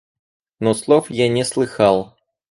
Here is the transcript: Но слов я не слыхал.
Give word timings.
Но 0.59 0.73
слов 0.73 1.11
я 1.11 1.27
не 1.29 1.43
слыхал. 1.43 2.17